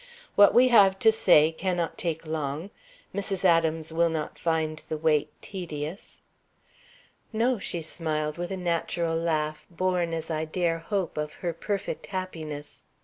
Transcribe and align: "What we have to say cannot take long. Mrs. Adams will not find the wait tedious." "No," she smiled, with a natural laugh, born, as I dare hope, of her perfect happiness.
"What 0.33 0.55
we 0.55 0.69
have 0.69 0.97
to 0.97 1.11
say 1.11 1.51
cannot 1.51 1.95
take 1.95 2.25
long. 2.25 2.71
Mrs. 3.13 3.45
Adams 3.45 3.93
will 3.93 4.09
not 4.09 4.39
find 4.39 4.81
the 4.89 4.97
wait 4.97 5.29
tedious." 5.43 6.21
"No," 7.31 7.59
she 7.59 7.83
smiled, 7.83 8.35
with 8.39 8.49
a 8.49 8.57
natural 8.57 9.15
laugh, 9.15 9.67
born, 9.69 10.11
as 10.11 10.31
I 10.31 10.43
dare 10.45 10.79
hope, 10.79 11.19
of 11.19 11.33
her 11.45 11.53
perfect 11.53 12.07
happiness. 12.07 12.81